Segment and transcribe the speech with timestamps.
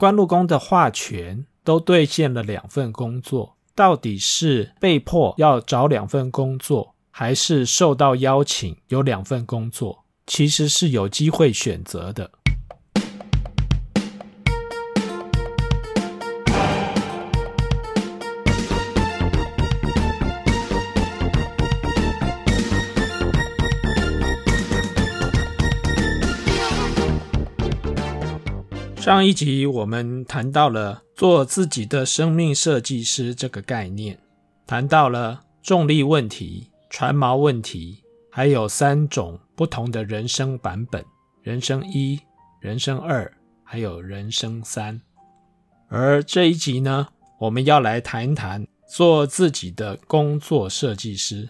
[0.00, 10.06] 关禄宫的画权都兑现了两份工作，到底是被迫要找两份工作，还是受到邀请有两份工作？
[10.26, 12.30] 其实是有机会选择的。
[29.00, 34.18] 上一集我们谈到了做自己的生命设计师这个概念，
[34.66, 41.02] 谈到了重力问题、船锚问题，还有三种不同的人生版本：
[41.42, 42.20] 人生一、
[42.60, 43.32] 人生二，
[43.64, 45.00] 还有人生三。
[45.88, 47.08] 而这一集呢，
[47.38, 51.48] 我们要来谈一谈做自己的工作设计师。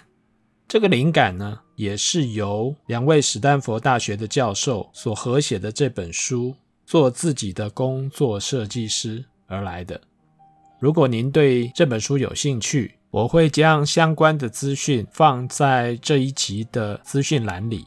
[0.69, 6.55] 这个灵感呢，也是由两位史丹佛大学的教授所合写的这本书。
[6.91, 10.01] 做自己的工作设计师而来的。
[10.81, 17.87] 如果您对这本书有兴趣，我会将相关的资讯放在这一集的资讯栏里。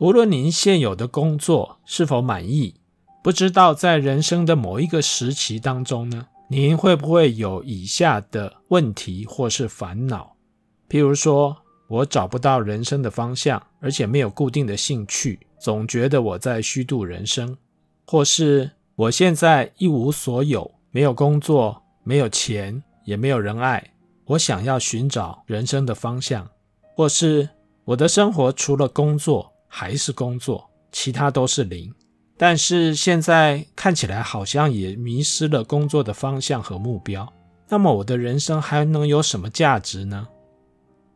[0.00, 2.74] 无论您现有的工作是否满意，
[3.24, 10.36] 不知道在人生的某一个时期当中呢，您会不会有以下的问题或是烦恼？
[10.90, 11.56] 譬如说，
[11.88, 17.56] 我找不到人生的方向，而且没有固定的兴趣，总觉得我在虚度人生。
[18.10, 23.92] 或是我现在一无所有，没有工作，没有钱，也没有人爱。
[24.24, 26.50] 我想要寻找人生的方向。
[26.96, 27.48] 或是
[27.84, 31.94] 我的生活除了工作还是工作，其他都是零。
[32.36, 37.32] 但是现在看起来好像也迷失了工作的方向和目标。
[37.68, 40.26] 那么我的人生还能有什么价值呢？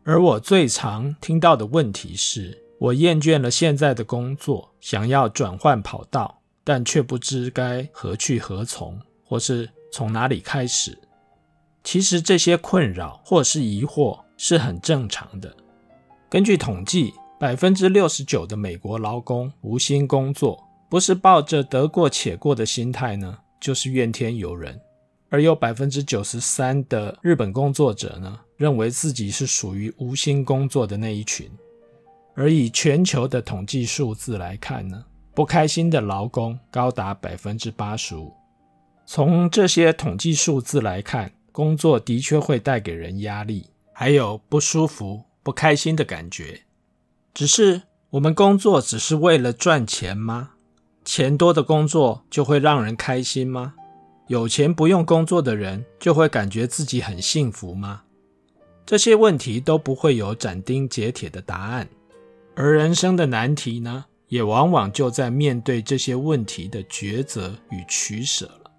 [0.04, 6.42] 而我最常听到的问题是，我厌倦了现在的工作，想要转换跑道。
[6.64, 10.98] 但却不知该何去何从，或是从哪里开始。
[11.84, 15.54] 其实这些困扰或是疑惑是很正常的。
[16.30, 24.80] 根据统计，百分之六十九的美国劳工无心工作，不是抱着得过且过的心态呢，就是怨天尤人。
[25.28, 31.50] 而有百分之九十三的日本工作者呢，认为自己是属于无心工作的那一群。
[32.34, 35.04] 而以全球的统计数字来看呢，
[35.34, 38.32] 不开心的劳工高达百分之八十五。
[39.04, 46.62] 从这些统计数字来看，工作的确会带给人压力，还有不舒服、不开心的感觉。
[47.34, 50.52] 只是我们工作只是为了赚钱吗？
[51.04, 53.74] 钱多的工作就会让人开心吗？
[54.28, 58.04] 有钱不用工作的人就会感觉自己很幸福吗？
[58.86, 61.88] 这些问题都不会有斩钉截铁的答案。
[62.54, 64.06] 而人生的难题呢？
[64.28, 68.70] 也往往就在面对这些问题的抉择与取舍了。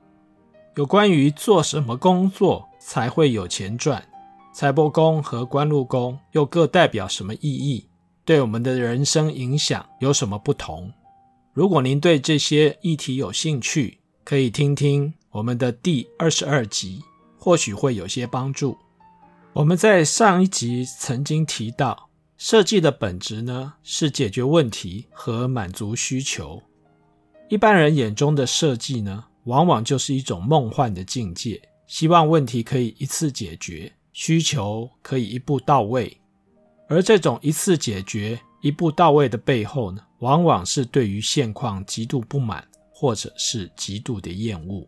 [0.75, 4.03] 有关于做什么工作才会有钱赚，
[4.53, 7.87] 财帛宫和官禄宫又各代表什么意义？
[8.25, 10.91] 对我们的人生影响有什么不同？
[11.53, 17.01] 如果您对这些议题有兴趣，可以听听我们的第二十二集，
[17.37, 18.77] 或许会有些帮助。
[19.53, 22.09] 我们在上一集曾经提到。
[22.47, 26.61] 设计的本质呢，是解决问题和满足需求。
[27.49, 36.15] 一般人眼中的设计呢，往往就是一种梦幻的境界，希望问题可以一次解决，需求可以一步到位。
[36.87, 44.87] 而这种一次解决、一步到位的背后呢，往往是对于现况极度不满，或者是极度的厌恶。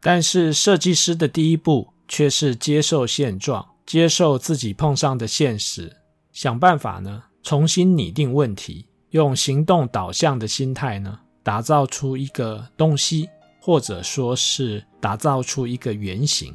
[0.00, 5.92] 但是设计师的第一步却是接受现状，接受自己碰上的现实。
[6.36, 13.26] 想办法呢，重新拟定问题，用行动导向的心态呢，打造出一个东西，
[13.58, 16.54] 或者说是打造出一个原型。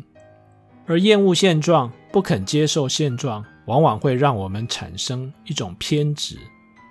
[0.86, 6.38] 而厌恶现状，不肯接受现状，往往会让我们产生一种偏执，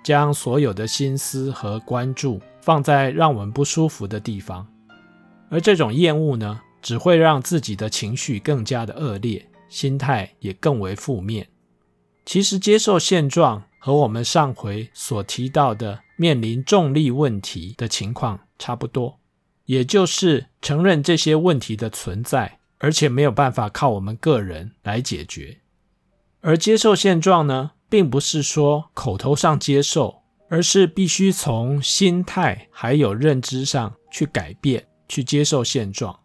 [0.03, 4.67] 将所有的心思和关注放在让我们不舒服的地方。
[5.49, 11.47] 而这种厌恶呢，只会让自己的情绪更加的恶劣，心态也更为负面。
[12.25, 19.19] 其实接受现状和我们上回所提到的面临重力问题的情况差不多，
[19.65, 25.57] 也就是承认这些问题的存在，而且没有办法靠我们个人来解决。
[26.41, 36.19] 而接受现状呢，并不是说口头上接受，而是必须从心态还有认知上去改变，去接受现状。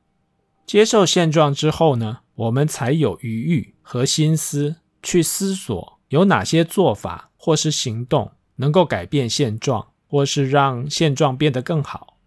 [0.66, 4.76] 接受现状之后呢，我们才有余裕和心思
[5.06, 5.94] 去思索。
[6.08, 12.18] 有哪些做法或是行动能够改变现状，或是让现状变得更好？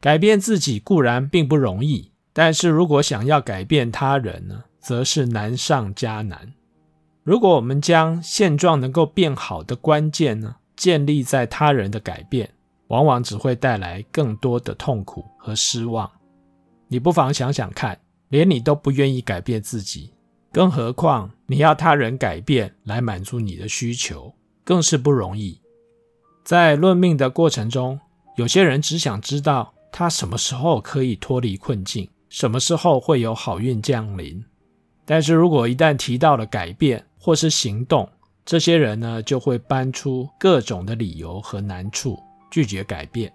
[0.00, 6.52] 改变自己固然并不容易，但是如果想要改变他人呢，则是难上加难。
[7.22, 12.50] 如果我们将现状能够变好的关键呢，建立在他人的改变，
[12.88, 16.10] 往往只会带来更多的痛苦和失望。
[16.88, 17.96] 你不妨想想看，
[18.30, 20.12] 连你都不愿意改变自己，
[20.52, 25.60] 更何况你要他人改变来满足你的需求，更是不容易。
[26.44, 28.00] 在论命的过程中，
[28.36, 34.44] 有些人只想知道他什么时候可以脱离困境，什么时候会有好运降临。
[35.04, 38.08] 但是如果一旦提到了改变或是行动，
[38.44, 42.18] 这些人呢，就会搬出各种的理由和难处，
[42.50, 43.32] 拒绝改变。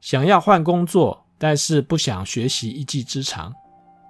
[0.00, 3.50] 想要换工作，但是不想学习一技之长；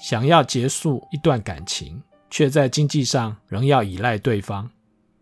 [0.00, 2.02] 想要结束一段感情，
[2.36, 4.68] 却在经济上仍要依赖对方；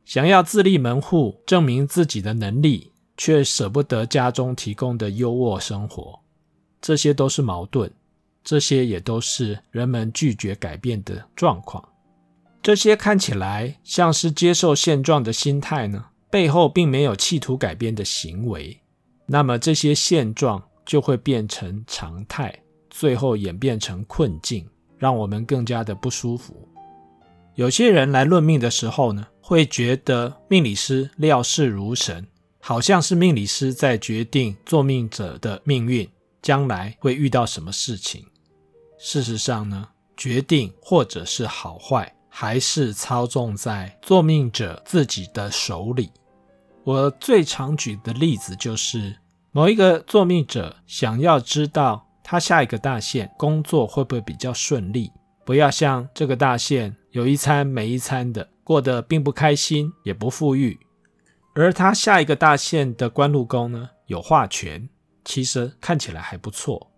[0.04, 6.18] 想要自立门户，证明自己的能力，却舍不得家中提供的优渥生活。
[6.80, 7.88] 这些都是矛盾，
[8.42, 11.88] 这些也都是人们拒绝改变的状况。
[12.60, 18.76] 这些看起来像是接受现状的心态呢，背后并没有企图改变的行为，
[19.26, 22.52] 那么这些现状就会变成常态，
[22.90, 24.66] 最后演变成困境，
[24.98, 26.68] 让我们更加的不舒服。
[27.54, 32.26] 有些人来论命的时候呢，会觉得命理师料事如神，
[32.60, 36.08] 好像是命理师在决定作命者的命运，
[36.42, 38.24] 将来会遇到什么事情。
[38.98, 42.14] 事实上呢，决定或者是好坏。
[42.36, 46.10] 还是操纵在作命者自己的手里。
[46.82, 49.14] 我最常举的例子就是，
[49.52, 55.12] 某一个作命者想要知道他下一个大限工作会不会比较顺利，
[55.44, 60.76] 不要像这个大限有一餐没一餐的，过得并不开心，也不富裕。
[61.54, 64.88] 而他下一个大限的官禄宫呢，有化权，
[65.24, 66.90] 其实看起来还不错。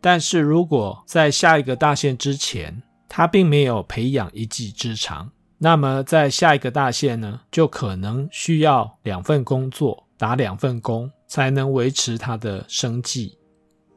[0.00, 13.36] 但是如果在下一个大限之前，他并没有培养一技之长，那么在下一个大限呢，就可能需要两份工作，打两份工，才能维持他的生计。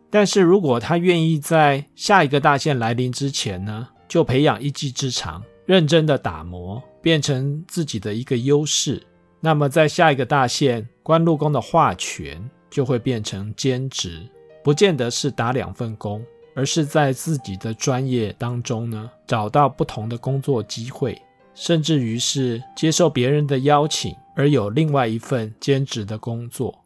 [0.10, 9.01] 但是如果他愿意在下一个大限来临之前呢，就培养一技之长，认真的打磨，变成自己的一个优势，
[9.39, 14.27] 那么在下一个大限，官禄宫的化权就会变成兼职，
[14.63, 16.24] 不见得是打两份工。
[16.56, 21.19] 而是在自己的专业当中呢，找到不同的工作机会，
[21.56, 26.86] 甚至于是接受别人的邀请，而有另外一份兼职的工作。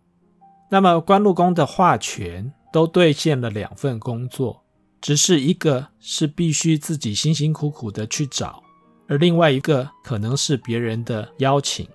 [0.71, 4.63] 那么官禄宫的化权都兑现了两份工作，
[5.01, 8.63] 只是一个是必须自己辛辛苦苦的去找，
[9.07, 11.88] 而另外一个可能是别人的邀请。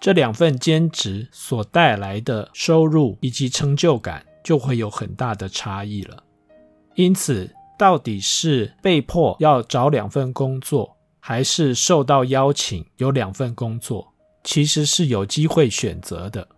[0.00, 6.22] 这两份兼职所带来的收入以及成就感就会有很大的差异了。
[6.94, 16.48] 因此，到底是被迫要找两份工作，还是受到邀请有两份工作，其实是有机会选择的。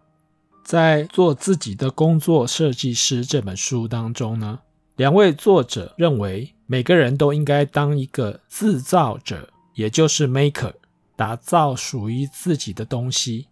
[0.65, 4.61] 在《做自己的工作设计师》这本书当中呢，
[4.95, 10.75] 两位作者认为每个人都应该当一个自造者，也就是 maker，
[11.17, 13.49] 打造属于自己的东西。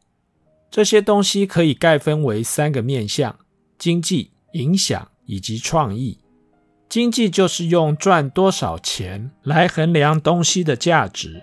[0.70, 3.36] 这些东西可以概分为三个面向：
[3.78, 6.18] 经济、影响以及创意。
[6.88, 11.42] 经济就是用赚多少钱来衡量东西的价值。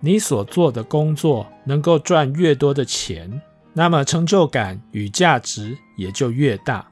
[0.00, 3.40] 你所做的工作能够赚越多的钱，
[3.72, 6.88] 那么成就感与价值也就越大。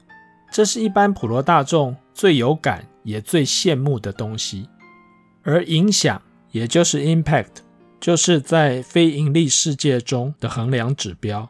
[0.51, 4.67] 这是一般普罗大众最有感也最羡慕的东西。
[5.43, 6.21] 而影响，
[6.57, 7.59] 也就是 impact，
[7.99, 11.49] 就是在非盈利世界中的衡量指标。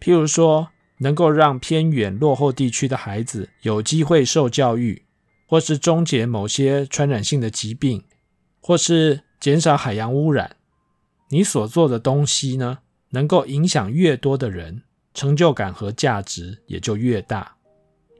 [0.00, 5.02] 譬如说，能够让偏远落后地区的孩子有机会受教育。
[5.48, 8.02] 或是终结某些传染性的疾病，
[8.60, 10.56] 或是减少海洋污染，
[11.28, 12.78] 你所做的东西呢，
[13.10, 14.82] 能够影响越多的人，
[15.14, 17.54] 成就感和价值也就越大。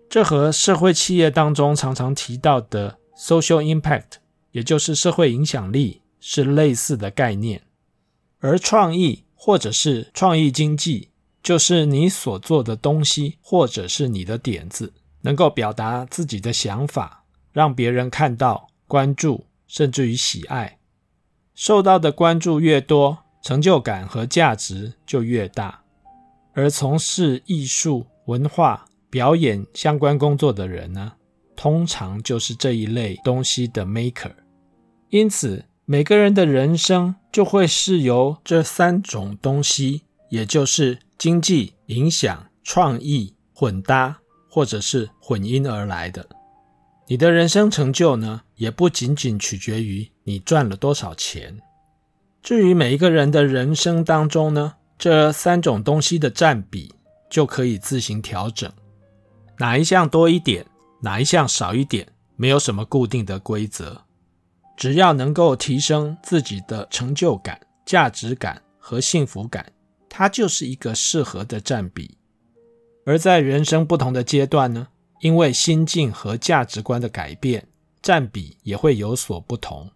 [0.08, 4.20] 这和社会企业当中常常提到的 social impact，
[4.52, 7.62] 也就是社会影响力，是类似的概念。
[8.40, 14.92] 而创意或者是创意经济，就是你所做的东西或者是你的点子。
[15.22, 20.78] 能够表达自己的想法，让别人看到、关注，甚至于喜爱。
[21.52, 25.82] 受到的关注越多，成就感和价值就越大。
[26.52, 31.12] 而从事艺术、文化、表演相关工作的人呢，
[31.56, 34.32] 通常就是这一类东西的 maker。
[35.08, 44.18] 因此，每个人的人生就会是由这三种东西，也就是经济、影响、创意混搭。
[44.48, 46.26] 或者是混音而来的，
[47.08, 51.60] 你的人生成就呢，也不仅仅取决于你赚了多少钱。
[52.42, 56.94] 至于每一个人的人生当中呢，这三种东西的占比
[57.28, 58.72] 就可以自行调整，
[59.58, 60.64] 哪一项多一点，
[61.02, 64.05] 哪一项少一点，没有什么固定的规则。
[64.76, 69.72] 只要能够提升自己的成就感、价值感和幸福感，
[70.08, 72.18] 它就是一个适合的占比。
[73.04, 74.88] 而在人生不同的阶段呢，
[75.20, 77.66] 因为心境和价值观的改变，
[78.02, 79.90] 占比也会有所不同。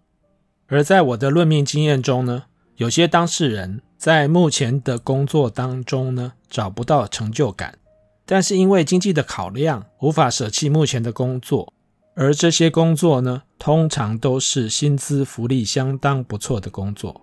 [0.67, 2.45] 而在我的论命经验中呢，
[2.77, 7.77] 有些当事人在目前的工作当中呢，找不到成就感，
[8.25, 11.75] 但是因为经济的考量，无法舍弃目前的工作。
[12.21, 17.19] 而这些工作呢，通常都是薪资福利相当不错的工作。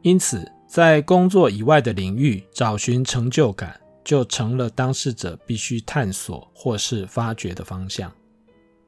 [0.00, 8.10] 因此，在工作以外的领域找寻成就感，就成了当事者必须探索或是发掘的方向。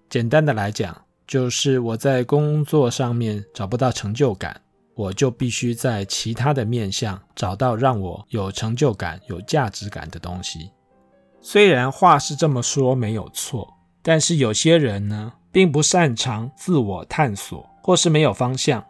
[0.08, 4.58] 简单的来讲，就是我在工作上面找不到成就感，
[4.94, 10.70] 我就必须在其他的面向找到让我有成就感、有价值感的东西。
[11.42, 13.74] 虽然话是这么说没有错，
[14.08, 18.82] 但是有些人呢，并不擅长自我探索，或是没有方向。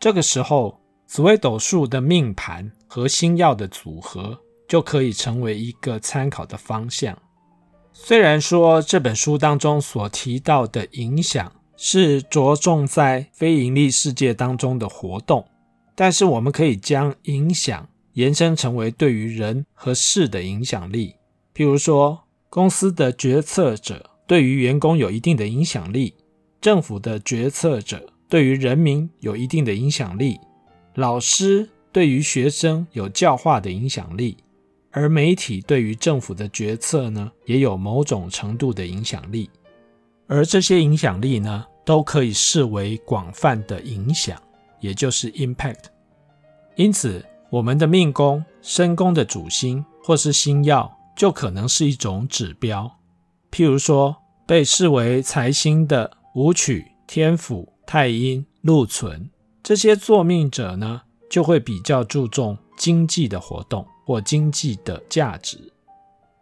[0.00, 4.40] 这个时候，紫微斗数的命盘和星曜的组合。
[4.66, 7.16] 就可以成为一个参考的方向。
[7.92, 15.46] 虽然说这本书当中所提到的影响是着重在非营利世界当中的活动，
[15.94, 21.14] 但是我们可以将影响延伸成为对于人和事的影响力。
[21.54, 26.14] 譬如说，公司的决策者对于员工有一定的影响力，
[26.60, 30.40] 政府的决策者对于人民有一定的影响力，
[30.94, 34.36] 老师对于学生有教化的影响力。
[34.90, 39.50] 而媒体对于政府的决策呢，也有某种程度的影响力，
[40.28, 44.40] 而这些影响力呢，都可以视为广泛的影响，
[44.78, 45.86] 也就是 impact。
[46.76, 52.90] 因此，我们的命宫、身宫的主星或是星曜，就可能是一种指标。
[53.54, 54.16] 譬如说，
[54.48, 59.30] 被视为财星的武曲、天府、太阴、禄存，
[59.62, 63.86] 这些坐命者呢，就会比较注重经济的活动。
[64.06, 65.72] 或经济的价值，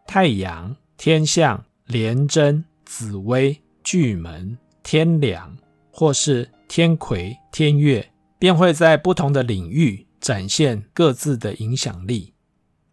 [0.04, 5.56] 太阳、天相、廉贞、紫微、巨门、天梁，
[5.92, 12.34] 或是天魁、天月，便会在不同的领域展现各自的影响力。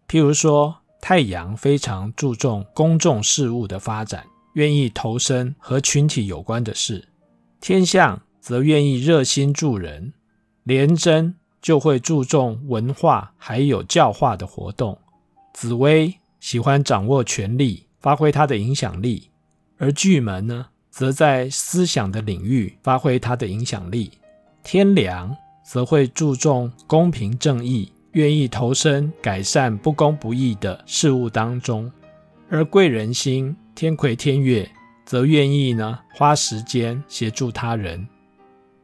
[0.07, 4.23] 譬如说，太阳非常注重公众事务的发展，
[4.53, 6.99] 愿意投身和群体有关的事；
[7.59, 10.13] 天相则愿意热心助人，
[10.61, 11.33] 廉贞。
[11.63, 14.95] 就会注重文化还有教化的活动。
[15.51, 19.29] 紫薇喜欢掌握权力，发挥他的影响力；
[19.79, 24.11] 而巨门呢，则在思想的领域发挥他的影响力。
[24.61, 25.35] 天梁
[25.65, 31.89] 则会注重公平正义，愿意投身改善不公不义的事物当中；
[32.49, 34.69] 而贵人星天魁天月
[35.05, 38.07] 则愿意呢花时间协助他人。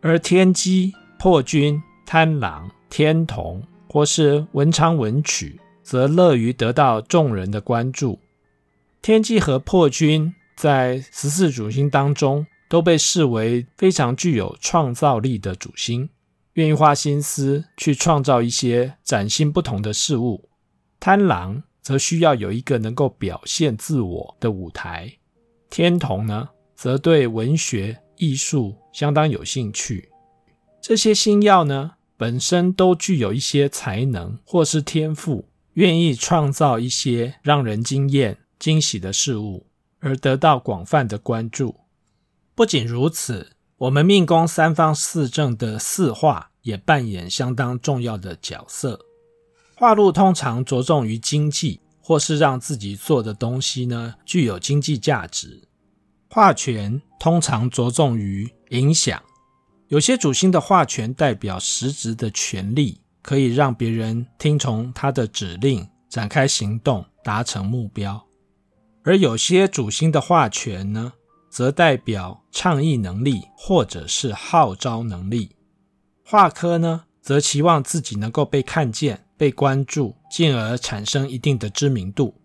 [0.01, 1.82] 而天机破军。
[2.08, 8.20] 贪狼、天同或是文昌文曲，则乐于得到众人的关注。
[9.01, 16.08] 天机和破军在十四主星当中都被视为非常具有创造力的主星，
[16.55, 20.50] 愿意花心思去创造一些崭新不同的事物。
[21.00, 25.13] 贪狼则需要有一个能够表现自我的舞台。
[25.69, 30.09] 天同呢，则对文学艺术相当有兴趣。
[30.81, 39.67] 这些星曜呢，本身都具有一些才能或是天赋，愿意创造一些让人惊艳、惊喜的事物，
[40.00, 41.75] 而得到广泛的关注。
[42.55, 49.00] 不仅如此，我们命宫三方四正的四化也扮演相当重要的角色。
[49.75, 55.67] 化禄通常着重于经济，或是让自己做的东西呢，具有经济价值。
[56.29, 59.22] 化权通常着重于影响。
[59.89, 68.25] 有些主星的化权代表实质的权力，可以让别人听从他的指令，展开行动，达成目标；
[69.03, 71.13] 而有些主星的化权呢，
[71.55, 75.55] 则代表倡议能力或者是号召能力。
[76.25, 82.35] 画科呢，则期望自己能够被看见、被关注，进而产生一定的知名度。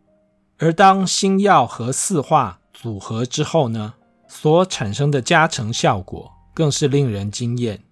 [0.58, 3.94] 而当星曜和四化组合之后呢，
[4.28, 6.30] 所产生的加成效果。
[6.52, 7.82] 更是令人惊艳。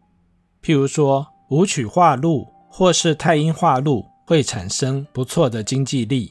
[0.63, 6.31] 譬如说，舞曲化禄或是太阴化禄，会产生不错的经济力；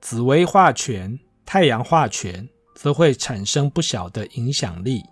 [0.00, 2.48] 紫薇化权、太阳化权，
[2.82, 5.04] 则会产生不小的影响力。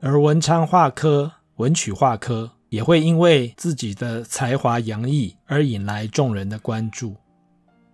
[0.00, 7.14] 而文昌画科、文曲画科也会因为自己的才华洋溢而引来众人的关注。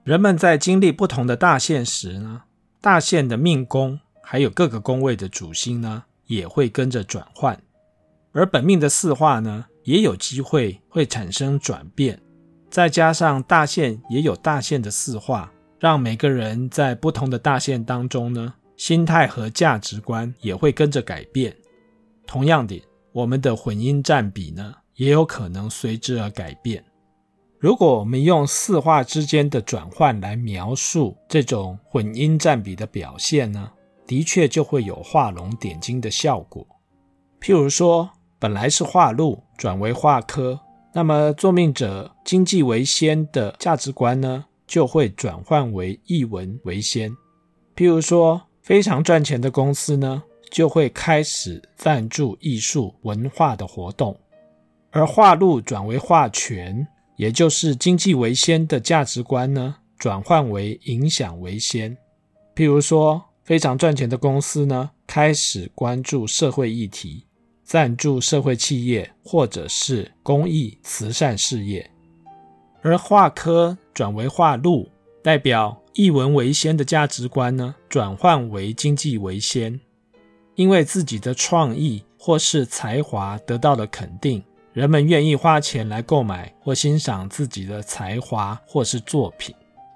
[0.03, 2.45] 人们在经历不同的大限时呢，
[2.81, 7.61] 大限的命宫还有各个宫位的主星呢，也会跟着转换。
[8.33, 12.19] 而本命的四化呢，也有机会会产生转变。
[12.71, 21.57] 再加上大限也有大限的四化，让每个人在不同的大限当中呢，心态和价值观也会跟着改变。
[22.27, 26.85] 同样的，我们的混音占比呢，也有可能随之而改变。
[27.61, 33.71] 如果我们用四化之间的转换来描述这种混音占比的表现呢，
[34.05, 36.67] 的确就会有画龙点睛的效果。
[37.41, 38.11] 譬如说，
[38.41, 40.59] 本来是画禄转为画科，
[40.93, 47.13] 那么作命者经济为先的价值观呢，就会转换为艺文为先。
[47.77, 54.15] 譬如说，非常赚钱的公司呢，就会开始赞助艺术文化的活动；
[54.91, 61.97] 而化禄转为化权，也就是经济为先的价值观呢，转换为影响为先。
[62.55, 67.27] 譬如说，非常赚钱的公司呢，开始关注社会议题。
[67.65, 71.91] 赞助社会企业或者是公益慈善事业，
[72.83, 74.91] 而化科转为化禄，
[75.23, 79.81] 代表一文为先的价值观呢，转换为经济为先，
[80.55, 89.55] 因为自己的创意或是才华得到了肯定，人们愿意花钱来购买或欣赏自己的才华或是作品，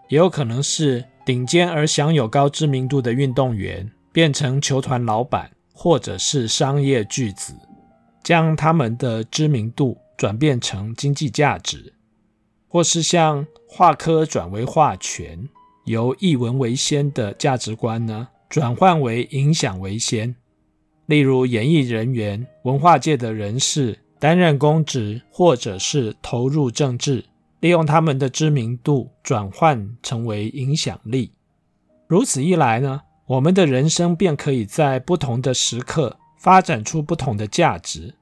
[0.09, 5.51] 也有可能是顶尖而享有高知名度的运动员变成球团老板。
[5.79, 7.53] 或者是商业巨子，
[8.23, 11.93] 将他们的知名度转变成经济价值，
[12.67, 15.47] 或是像化科转为化权，
[15.87, 20.35] 由艺文为先的价值观呢，转换为影响为先。
[21.07, 27.25] 例如，演艺人员、文化界的人士担任公职，或者是投入政治，
[27.61, 31.31] 利用他们的知名度转换成为影响力。
[32.09, 38.13] 如此一来呢，我们的人生便可以在不同的时刻发展出不同的价值，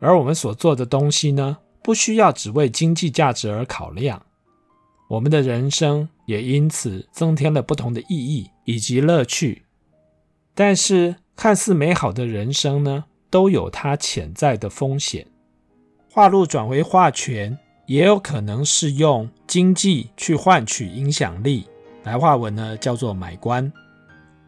[0.00, 4.20] 而我们所做的东西呢，不需要只为经济价值而考量，
[5.08, 9.62] 我们的人生也因此增添了不同的意义以及乐趣。
[10.54, 15.26] 但是，看似美好的人生呢，都有它潜在的风险。
[16.10, 21.66] 化禄转为化权，也有可能是用经济去换取影响力，
[22.02, 23.70] 白话文呢叫做买官。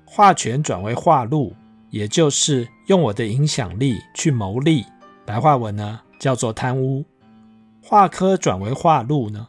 [0.06, 1.54] 化权转为化禄，
[1.90, 4.86] 也就是用我的影响力去谋利，
[5.26, 7.04] 白话文呢叫做贪污。
[7.82, 9.46] 化科转为化禄呢，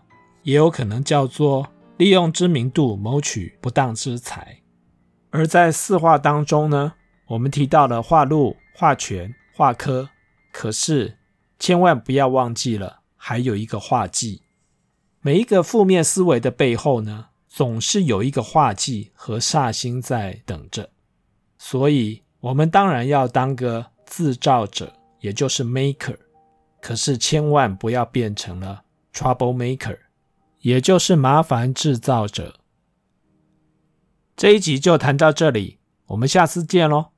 [0.50, 4.64] 也有可能叫做利用知名度谋取不当之财。
[5.30, 6.94] 而在四化当中呢，
[7.28, 10.10] 我们提到了化禄、化权、化科，
[10.52, 11.20] 可是
[11.60, 14.42] 千万不要忘记了，还有一个化忌。
[15.22, 20.90] 每一个负面思维的背后呢，总是有一个化忌和煞星在等着，
[21.60, 26.18] 所以我们当然要当个自造者，也就是 maker，
[26.82, 28.82] 可是千万不要变成了
[29.14, 29.96] trouble maker，
[30.60, 32.56] 也就是麻烦制造者。
[34.36, 37.09] 这一集就谈到这里，我们下次见喽。